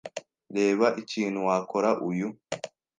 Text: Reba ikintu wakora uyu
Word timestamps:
Reba 0.55 0.87
ikintu 1.01 1.39
wakora 1.47 1.89
uyu 2.09 2.27